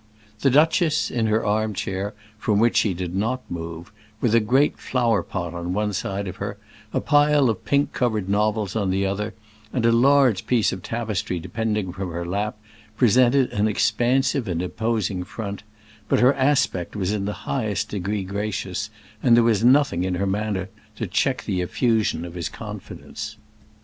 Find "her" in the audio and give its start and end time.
1.27-1.45, 6.37-6.57, 12.11-12.25, 16.19-16.33, 20.15-20.25